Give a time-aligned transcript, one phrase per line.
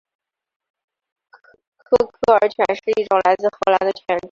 [1.29, 4.19] 科克尔犬是一种来自荷兰的犬种。